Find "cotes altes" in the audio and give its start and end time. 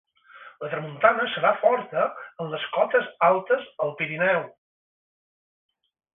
2.79-3.69